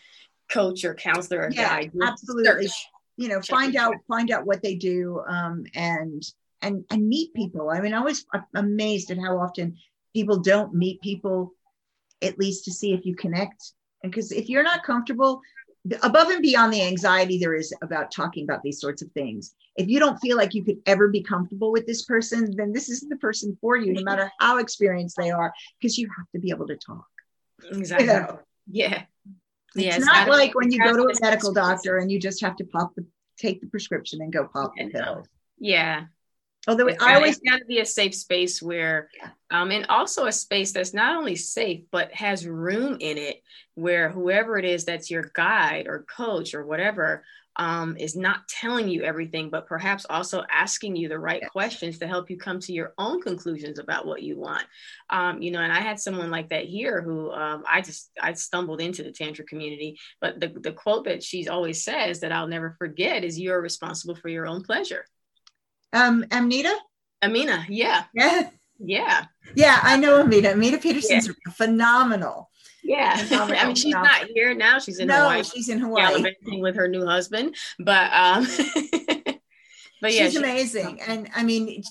[0.49, 1.91] coach or counselor or yeah, guide.
[2.01, 2.67] Absolutely.
[2.67, 2.87] Search.
[3.17, 6.21] You know, Check find out, find out what they do um, and
[6.61, 7.69] and and meet people.
[7.69, 9.77] I mean, I was amazed at how often
[10.13, 11.53] people don't meet people,
[12.21, 13.73] at least to see if you connect.
[14.03, 15.41] And because if you're not comfortable,
[16.03, 19.87] above and beyond the anxiety there is about talking about these sorts of things, if
[19.87, 23.09] you don't feel like you could ever be comfortable with this person, then this isn't
[23.09, 26.49] the person for you, no matter how experienced they are, because you have to be
[26.49, 27.05] able to talk.
[27.71, 28.07] Exactly.
[28.07, 28.39] You know?
[28.71, 29.03] Yeah.
[29.75, 32.55] It's yeah, not like when you go to a medical doctor and you just have
[32.57, 33.05] to pop the
[33.37, 35.27] take the prescription and go pop the pills.
[35.59, 36.05] Yeah,
[36.67, 39.09] Although it's I always got to be a safe space where,
[39.51, 43.43] um, and also a space that's not only safe but has room in it
[43.75, 47.23] where whoever it is that's your guide or coach or whatever
[47.57, 51.51] um, is not telling you everything, but perhaps also asking you the right yes.
[51.51, 54.65] questions to help you come to your own conclusions about what you want.
[55.09, 58.33] Um, you know, and I had someone like that here who um, I just I
[58.33, 62.47] stumbled into the tantra community, but the the quote that she always says that I'll
[62.47, 65.05] never forget is, "You are responsible for your own pleasure."
[65.93, 66.73] Um, Amnita?
[67.21, 68.03] Amina, yeah.
[68.13, 68.49] Yeah.
[68.79, 69.25] Yeah.
[69.55, 70.51] Yeah, I know Amina.
[70.51, 71.53] Amina Peterson's yeah.
[71.53, 72.49] phenomenal.
[72.83, 73.17] Yeah.
[73.17, 73.59] Phenomenal.
[73.61, 74.79] I mean, she's not here now.
[74.79, 75.43] She's in no, Hawaii.
[75.43, 76.23] she's in Hawaii.
[76.59, 77.55] with her new husband.
[77.79, 78.45] But um
[80.01, 80.25] but yeah.
[80.25, 81.01] She's amazing.
[81.01, 81.83] And I mean,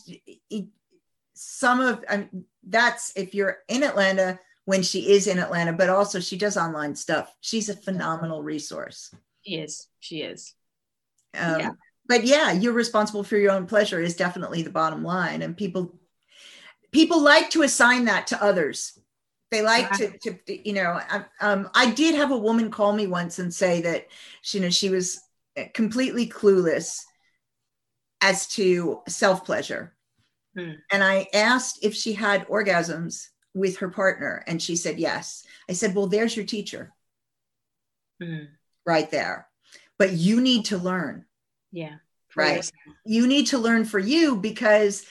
[1.34, 5.88] some of I mean, that's if you're in Atlanta, when she is in Atlanta, but
[5.88, 7.34] also she does online stuff.
[7.40, 9.14] She's a phenomenal resource.
[9.44, 9.88] She is.
[10.00, 10.54] She is.
[11.36, 11.70] Um, yeah.
[12.06, 15.98] But yeah, you're responsible for your own pleasure is definitely the bottom line, and people
[16.92, 18.98] people like to assign that to others.
[19.50, 21.00] They like to, to, you know,
[21.40, 24.08] um, I did have a woman call me once and say that,
[24.42, 25.20] she, you know, she was
[25.74, 27.02] completely clueless
[28.20, 29.94] as to self pleasure.
[30.56, 30.72] Hmm.
[30.90, 35.44] And I asked if she had orgasms with her partner, and she said yes.
[35.68, 36.92] I said, Well, there's your teacher
[38.20, 38.44] hmm.
[38.84, 39.48] right there.
[39.98, 41.24] But you need to learn.
[41.74, 41.96] Yeah.
[42.36, 42.70] Right.
[43.04, 45.04] You need to learn for you because,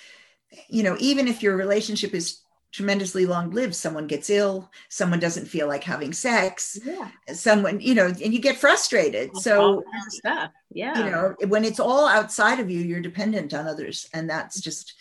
[0.69, 2.39] you know, even if your relationship is
[2.71, 7.07] tremendously long lived someone gets ill someone doesn't feel like having sex yeah.
[7.31, 9.29] someone you know and you get frustrated.
[9.35, 10.49] All so stuff.
[10.71, 10.97] Yeah.
[10.97, 14.95] you know when it's all outside of you you're dependent on others and that's just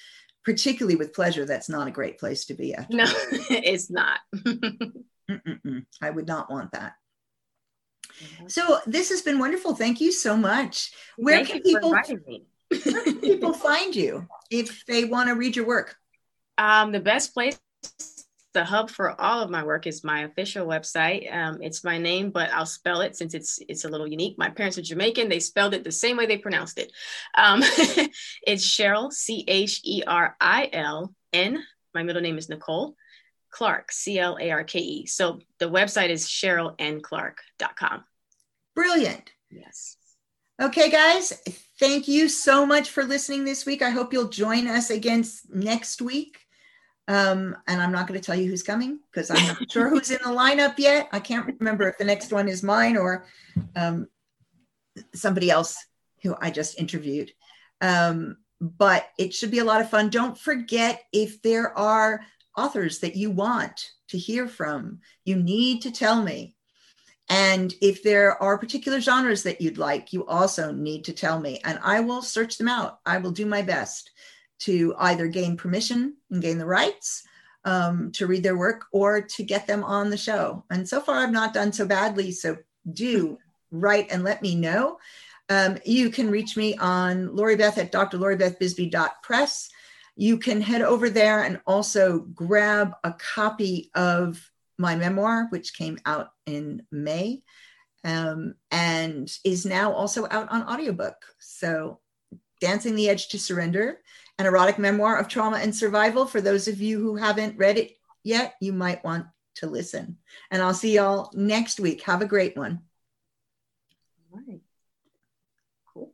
[0.45, 3.07] particularly with pleasure that's not a great place to be at no
[3.49, 4.19] it's not.
[6.03, 6.93] I would not want that
[8.47, 13.21] so this has been wonderful thank you so much where Thank can people where can
[13.21, 15.97] people find you if they want to read your work
[16.59, 17.59] um, the best place,
[18.55, 21.33] the hub for all of my work is my official website.
[21.35, 24.37] Um, it's my name, but I'll spell it since it's it's a little unique.
[24.39, 26.93] My parents are Jamaican; they spelled it the same way they pronounced it.
[27.37, 27.61] Um,
[28.47, 31.65] it's Cheril C H E R I L N.
[31.95, 32.95] My middle name is Nicole
[33.51, 35.07] Clarke C L A R K E.
[35.07, 38.05] So the website is CherilNClarke.com.
[38.75, 39.33] Brilliant.
[39.51, 39.97] Yes.
[40.61, 41.33] Okay, guys,
[41.81, 43.83] thank you so much for listening this week.
[43.83, 46.39] I hope you'll join us again next week.
[47.09, 50.11] Um, and I'm not going to tell you who's coming because I'm not sure who's
[50.11, 51.09] in the lineup yet.
[51.13, 53.27] I can't remember if the next one is mine or
[53.75, 54.07] um,
[55.15, 55.77] somebody else
[56.23, 57.33] who I just interviewed.
[57.81, 60.09] Um, but it should be a lot of fun.
[60.11, 62.21] Don't forget if there are
[62.57, 66.55] authors that you want to hear from, you need to tell me.
[67.33, 71.63] And if there are particular genres that you'd like, you also need to tell me,
[71.65, 73.01] and I will search them out.
[73.07, 74.11] I will do my best
[74.61, 77.23] to either gain permission and gain the rights
[77.65, 80.63] um, to read their work or to get them on the show.
[80.71, 82.33] And so far, I've not done so badly.
[82.33, 82.59] So
[82.93, 83.39] do
[83.71, 84.99] write and let me know.
[85.49, 89.71] Um, you can reach me on Lori Beth at drloribethbisbee.press.
[90.17, 95.99] You can head over there and also grab a copy of my memoir, which came
[96.05, 97.43] out in May
[98.05, 101.17] um, and is now also out on audiobook.
[101.39, 102.01] So,
[102.61, 103.99] Dancing the Edge to Surrender
[104.39, 106.27] an erotic memoir of trauma and survival.
[106.27, 107.93] For those of you who haven't read it
[108.25, 109.27] yet, you might want
[109.57, 110.19] to listen.
[110.51, 112.03] And I'll see y'all next week.
[112.03, 112.81] Have a great one.
[114.33, 114.61] All right.
[115.93, 116.13] Cool.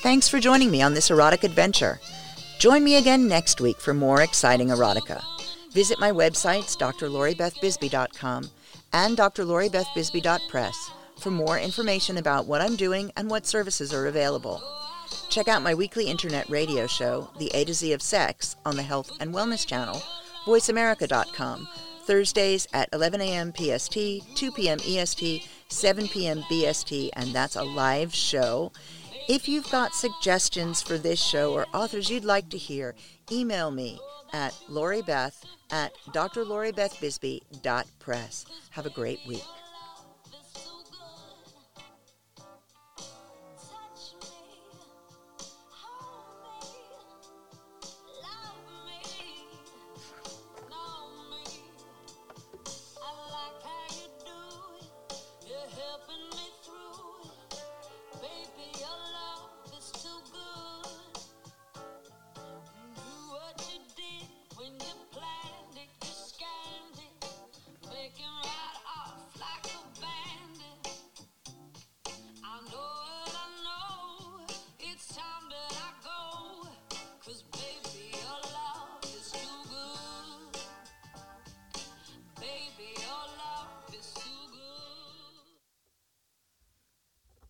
[0.00, 1.98] Thanks for joining me on this erotic adventure.
[2.62, 5.20] Join me again next week for more exciting erotica.
[5.72, 8.50] Visit my websites, drloribethbisbee.com
[8.92, 14.62] and drloribethbisbee.press for more information about what I'm doing and what services are available.
[15.28, 18.84] Check out my weekly internet radio show, The A to Z of Sex, on the
[18.84, 20.00] Health and Wellness Channel,
[20.46, 21.66] voiceamerica.com,
[22.04, 23.52] Thursdays at 11 a.m.
[23.52, 23.92] PST,
[24.36, 24.78] 2 p.m.
[24.86, 26.42] EST, 7 p.m.
[26.42, 28.70] BST, and that's a live show.
[29.32, 32.94] If you've got suggestions for this show or authors you'd like to hear,
[33.30, 33.98] email me
[34.34, 38.44] at loribeth at drloribethbisbee.press.
[38.72, 39.46] Have a great week.